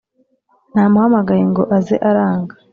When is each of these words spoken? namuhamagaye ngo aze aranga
namuhamagaye 0.73 1.43
ngo 1.51 1.63
aze 1.77 1.95
aranga 2.09 2.53